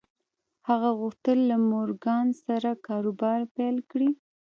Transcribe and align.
هغه 0.67 0.89
غوښتل 0.99 1.37
له 1.51 1.57
مورګان 1.69 2.27
سره 2.43 2.69
کاروبار 2.87 3.39
پیل 3.55 3.77
کړي 3.91 4.09